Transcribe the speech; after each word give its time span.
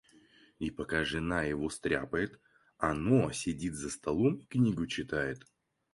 И 0.57 0.71
пока 0.71 1.03
жена 1.05 1.43
его 1.43 1.69
стряпает, 1.69 2.41
оно 2.79 3.31
сидит 3.33 3.75
за 3.75 3.91
столом 3.91 4.37
и 4.37 4.45
книгу 4.47 4.87
читает. 4.87 5.45